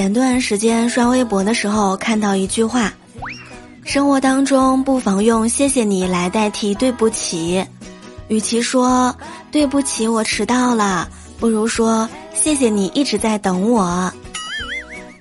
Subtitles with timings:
[0.00, 2.90] 前段时间刷微博的时候看到一句话：
[3.84, 7.62] 生活当中不妨用“谢谢你”来代替“对不起”。
[8.28, 9.14] 与其说
[9.52, 11.06] “对不起，我迟到了”，
[11.38, 14.10] 不如说“谢谢你一直在等我”。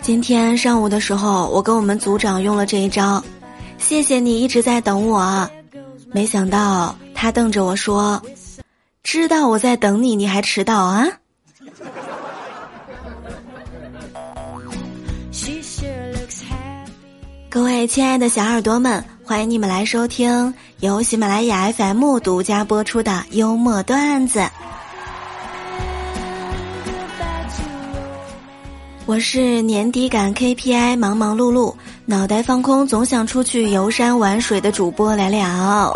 [0.00, 3.20] 今天上午的时候，我跟我们组长用了这一招
[3.76, 5.50] ，“谢谢你一直在等我”。
[6.14, 8.22] 没想到他瞪着我说
[9.02, 11.08] ：“知道我在等你，你还迟到啊？”
[17.86, 24.42] 亲爱的小耳朵们，欢迎你们来收听由喜马拉雅 FM 独家播出的幽默段子。
[29.06, 31.74] 我是年底赶 KPI 忙忙碌碌，
[32.04, 35.94] 脑袋放空总想出去游山玩水的主播来了。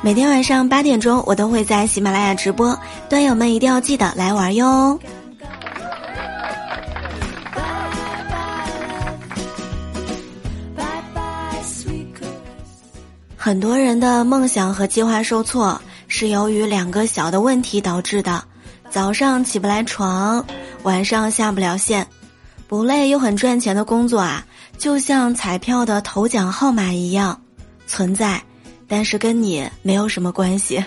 [0.00, 4.98] 每天晚上八点钟，我都会在喜马拉雅直播，端友们一定要记得来玩哟。
[13.42, 18.44] 很多人的梦想和计划受挫，是由于两个小的问题导致的：
[18.90, 20.44] 早上起不来床，
[20.82, 22.06] 晚上下不了线。
[22.68, 24.44] 不累又很赚钱的工作啊，
[24.76, 27.40] 就像彩票的头奖号码一样
[27.86, 28.42] 存在，
[28.86, 30.84] 但是跟你没有什么关系。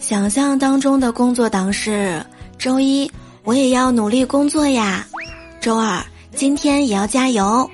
[0.00, 2.20] 想象当中的工作档是：
[2.58, 3.08] 周一
[3.44, 5.06] 我也要努力工作呀，
[5.60, 6.04] 周二
[6.34, 7.70] 今天也要加油。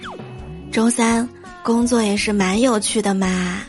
[0.78, 1.28] 周三
[1.64, 3.62] 工作也是蛮有趣的嘛，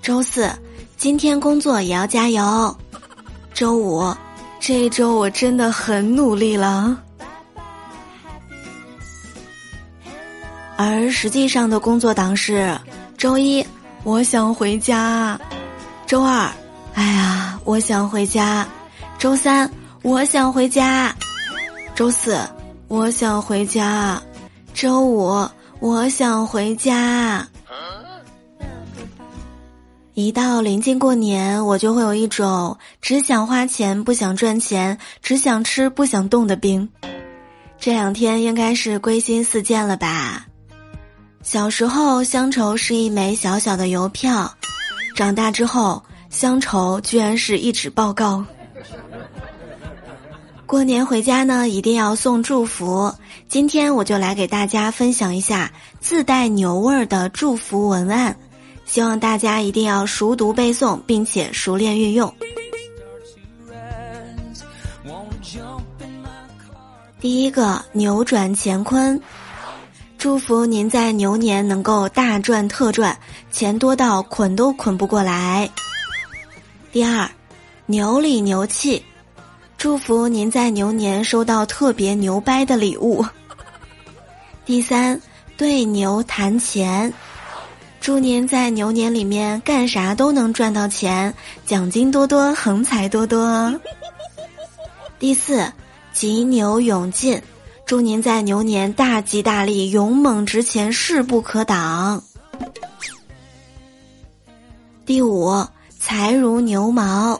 [0.00, 0.48] 周四
[0.96, 2.78] 今天工作也要加油，
[3.52, 4.14] 周五
[4.60, 6.96] 这一周我真的很努力了，
[10.76, 12.72] 而实际上的工作档是：
[13.18, 13.66] 周一
[14.04, 15.36] 我想回家，
[16.06, 16.48] 周二
[16.94, 18.64] 哎呀我想回家，
[19.18, 19.68] 周三
[20.02, 21.12] 我想回家，
[21.96, 22.38] 周四
[22.86, 24.22] 我想回家，
[24.72, 25.44] 周五。
[25.84, 27.46] 我想回家。
[30.14, 36.88] 一到临近过年，我就会有一种只想花钱不想赚钱，只想吃不想动的病。
[37.78, 40.46] 这两天应该是归心似箭了吧？
[41.42, 44.50] 小时候，乡愁是一枚小小的邮票；
[45.14, 48.42] 长大之后，乡愁居然是一纸报告。
[50.74, 53.14] 过年回家呢，一定要送祝福。
[53.46, 55.70] 今天我就来给大家分享一下
[56.00, 58.36] 自带牛味儿的祝福文案，
[58.84, 62.34] 希望大家一定要熟读背诵，并且熟练运用。
[67.20, 69.22] 第一个，扭转乾坤，
[70.18, 73.16] 祝福您在牛年能够大赚特赚，
[73.52, 75.70] 钱多到捆都捆不过来。
[76.90, 77.30] 第二，
[77.86, 79.00] 牛里牛气。
[79.84, 83.22] 祝福您在牛年收到特别牛掰的礼物。
[84.64, 85.20] 第三，
[85.58, 87.12] 对牛谈钱，
[88.00, 91.34] 祝您在牛年里面干啥都能赚到钱，
[91.66, 93.78] 奖金多多，横财多多。
[95.20, 95.70] 第四，
[96.14, 97.38] 急牛勇进，
[97.84, 102.24] 祝您在牛年大吉大利，勇猛直前，势不可挡。
[105.04, 105.62] 第五，
[106.00, 107.38] 财如牛毛。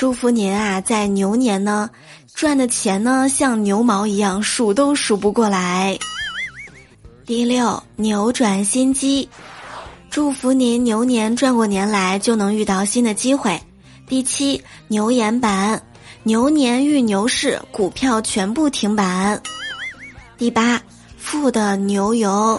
[0.00, 1.90] 祝福您啊，在牛年呢，
[2.32, 5.98] 赚的钱呢像牛毛一样数都数不过来。
[7.26, 9.28] 第六，扭转心机，
[10.08, 13.60] 祝福您牛年转过年来就能遇到新的机会。
[14.06, 14.58] 第七，
[14.88, 15.78] 牛眼版，
[16.22, 19.38] 牛年遇牛市，股票全部停板。
[20.38, 20.80] 第八，
[21.18, 22.58] 富的牛油，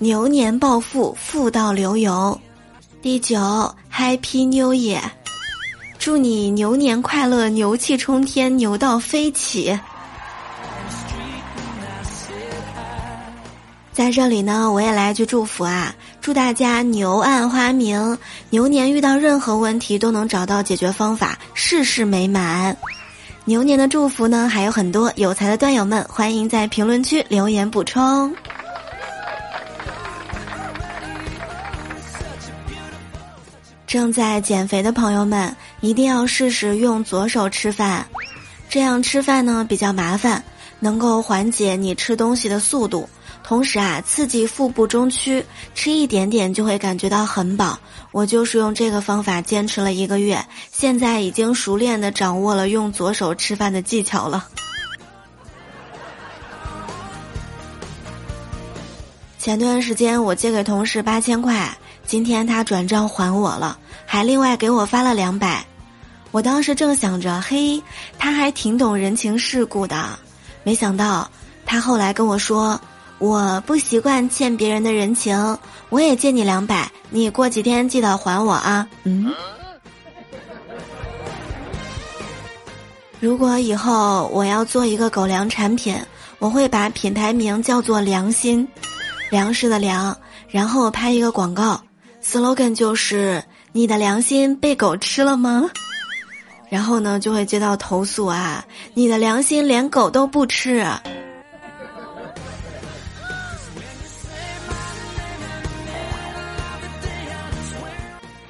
[0.00, 2.38] 牛年暴富，富到流油。
[3.00, 3.38] 第九
[3.90, 5.00] ，Happy New Year。
[6.02, 9.78] 祝你牛年快乐，牛气冲天，牛到飞起！
[13.92, 15.94] 在这里呢，我也来一句祝福啊！
[16.20, 18.18] 祝大家牛按花明，
[18.50, 22.76] 牛年遇到任何问题都能找到解决方法，事事美满。
[23.44, 28.34] 牛年的祝福呢还有很多，有才的段友们欢迎在评论区留言补充。
[33.86, 38.06] 正在减肥的朋友们，一定要试试用左手吃饭，
[38.70, 40.42] 这样吃饭呢比较麻烦，
[40.78, 43.08] 能够缓解你吃东西的速度，
[43.42, 45.44] 同时啊刺激腹部中区，
[45.74, 47.76] 吃一点点就会感觉到很饱。
[48.12, 50.40] 我就是用这个方法坚持了一个月，
[50.70, 54.46] 现在已经熟练的掌握了用左手吃饭的技巧了。
[59.36, 61.76] 前段时间我借给同事八千块。
[62.04, 65.64] 今天他转账还我了，还另外给我发了两百，
[66.32, 67.80] 我当时正想着，嘿，
[68.18, 70.18] 他还挺懂人情世故的，
[70.64, 71.30] 没想到
[71.64, 72.80] 他后来跟我说，
[73.18, 75.58] 我不习惯欠别人的人情，
[75.90, 78.88] 我也借你两百，你过几天记得还我啊。
[79.04, 79.30] 嗯，
[83.20, 85.94] 如果以后我要做一个狗粮产品，
[86.38, 88.66] 我会把品牌名叫做“良心”，
[89.30, 90.16] 粮食的粮，
[90.48, 91.78] 然后拍一个广告
[92.24, 95.70] ，slogan 就是“你的良心被狗吃了吗？”
[96.72, 98.64] 然后呢，就会接到投诉啊！
[98.94, 100.82] 你的良心连狗都不吃。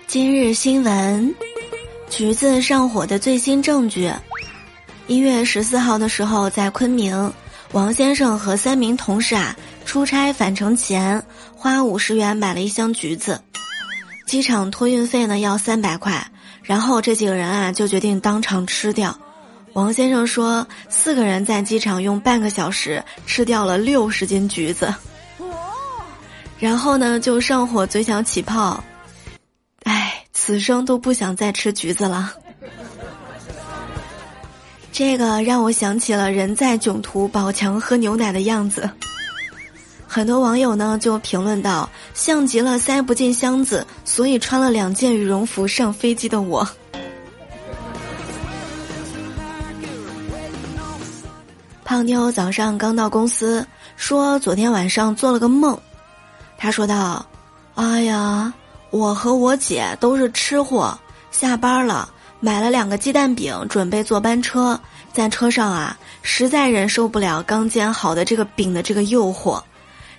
[0.07, 1.35] 今日新闻：
[2.09, 4.09] 橘子上火的最新证据。
[5.09, 7.33] 一月十四号的时候，在昆明，
[7.73, 11.21] 王先生和三名同事啊，出差返程前
[11.57, 13.43] 花五十元买了一箱橘子，
[14.27, 16.25] 机场托运费呢要三百块。
[16.63, 19.17] 然后这几个人啊就决定当场吃掉。
[19.73, 24.95] 王先生说，四个人在机场用半个小时吃掉了六十斤橘子。
[26.59, 28.83] 然后呢就上火，嘴角起泡。
[29.85, 32.33] 唉，此生都不想再吃橘子了。
[34.93, 38.89] 这个让我想起了人在囧途宝强喝牛奶的样子。
[40.15, 46.69] 很多网友呢就评论道：“像极了塞不进箱子，所以穿了两件羽绒服上飞机的我。”
[51.83, 53.67] 胖妞早上刚到公司，
[53.97, 55.81] 说昨天晚上做了个梦。
[56.59, 57.25] 他说道
[57.75, 58.53] ：“哎呀，
[58.91, 60.95] 我和我姐都是吃货，
[61.31, 62.07] 下班了
[62.39, 64.79] 买了两个鸡蛋饼，准备坐班车。
[65.11, 69.59] 在车上啊，实在忍受不了刚煎好的这个饼的这个诱惑。”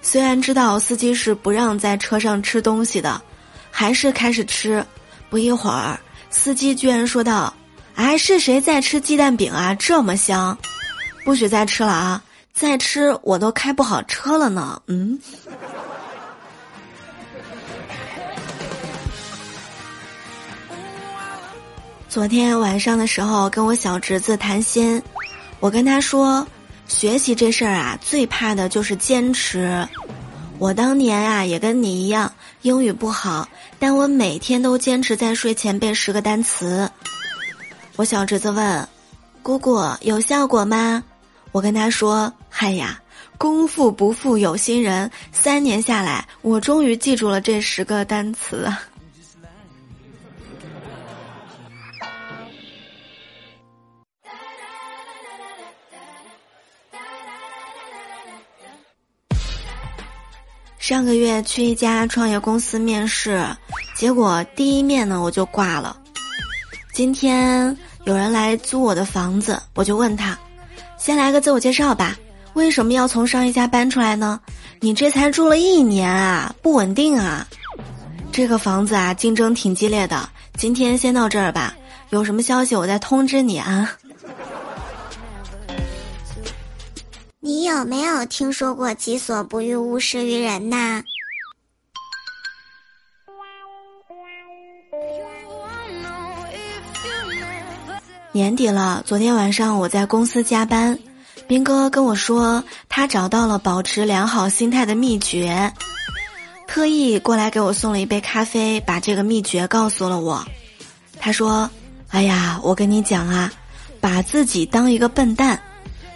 [0.06, 3.20] 虽然知道司机是不让在车上吃东西的，
[3.72, 4.86] 还是开始吃。
[5.30, 5.98] 不一会儿，
[6.30, 7.52] 司机居然说道
[7.96, 9.74] ：“哎，是谁在吃鸡蛋饼啊？
[9.74, 10.56] 这么香，
[11.24, 12.22] 不许再吃了啊！
[12.54, 15.18] 再吃我都开不好车了呢。”嗯。
[22.10, 25.02] 昨天晚上的时候，跟我小侄子谈心，
[25.60, 26.46] 我跟他说。
[26.94, 29.86] 学习这事儿啊，最怕的就是坚持。
[30.60, 32.32] 我当年啊，也跟你一样，
[32.62, 33.50] 英语不好，
[33.80, 36.90] 但我每天都坚持在睡前背十个单词。
[37.96, 38.88] 我小侄子问
[39.42, 41.04] ：“姑姑有效果吗？”
[41.52, 43.02] 我跟他说：“嗨呀，
[43.40, 48.72] 功夫不负有心人，三年下来，我终于记住了这十个单词。”
[60.84, 63.42] 上个月去一家创业公司面试，
[63.96, 65.96] 结果第一面呢我就挂了。
[66.92, 70.38] 今天有人来租我的房子，我就问他
[71.00, 72.18] ：“先来个自我介绍吧，
[72.52, 74.38] 为什么要从上一家搬出来呢？
[74.82, 77.48] 你这才住了一年啊，不稳定啊。”
[78.34, 80.28] 这个房子啊竞争挺激烈的，
[80.58, 81.74] 今天先到这儿吧，
[82.10, 83.90] 有什么消息我再通知你啊。
[87.46, 91.04] 你有没有听说过“己所不欲，勿施于人”呐？
[98.32, 100.98] 年底了，昨天晚上我在公司加班，
[101.46, 105.74] 斌哥跟我说他找到了保持良好心态的秘诀，
[106.66, 110.42] 特意过来给我送了一杯咖啡，把这个秘诀告诉了我。
[111.20, 111.70] 他说
[112.08, 113.52] ：“哎呀，我跟你讲啊，
[114.00, 115.62] 把自己当一个笨蛋。”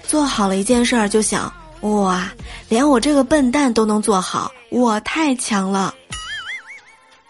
[0.07, 2.31] 做好了一件事儿就想哇，
[2.69, 5.93] 连我这个笨蛋都能做好，我太强了。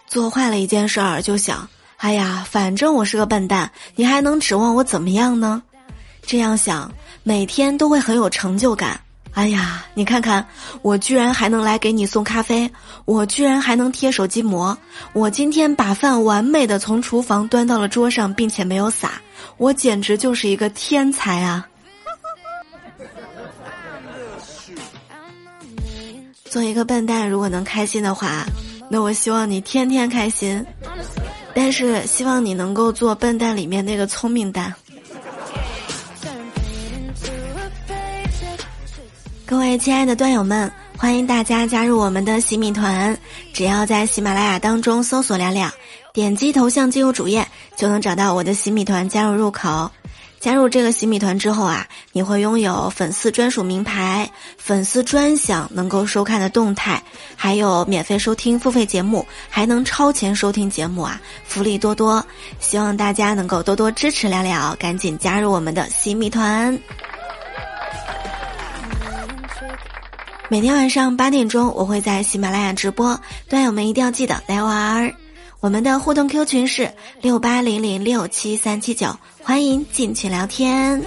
[0.06, 5.60] 做坏了一件事儿就想，哎呀，反正我是个笨蛋，你还能指望我怎么样呢？
[6.22, 6.90] 这样想，
[7.24, 8.98] 每天都会很有成就感。
[9.34, 10.46] 哎呀，你看看，
[10.80, 12.70] 我居然还能来给你送咖啡，
[13.04, 14.76] 我居然还能贴手机膜，
[15.12, 19.20] 我今天把饭完美的从厨房端到了桌上，并且没有洒，
[19.56, 21.66] 我简直就是一个天才啊！
[26.50, 28.44] 做一个笨蛋，如果能开心的话，
[28.88, 30.64] 那我希望你天天开心。
[31.54, 34.74] 但是希望你能够做笨蛋里面那个聪明蛋。
[39.44, 43.18] 各位亲爱的段友们，欢迎大家加入我们的喜米团，
[43.52, 45.72] 只要在喜马拉雅当中搜索“亮亮”，
[46.12, 49.90] 点击头像进入主页，就能找到我的喜米团加入入口。
[50.40, 57.02] 加入这个洗米团之后啊，你会拥有粉丝专属名牌、粉丝专享能够收看的动态，
[57.34, 62.24] 还有免费收听付费节目，还能超前收听节目啊，福利多多。
[62.60, 66.78] 希望大家能够多多支持了了，赶紧加入我们的洗米团。
[70.48, 75.12] 每天晚上八点钟，我会在喜马拉雅直播，段友们一定要记得来玩儿。
[75.60, 81.02] 我们的互动 Q 群是六八零零六七三七九，欢迎进群聊天。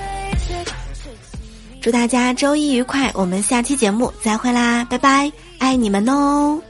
[1.82, 6.62] 祝大家周一愉快，我们下期节目再会啦，拜拜，爱你们哦。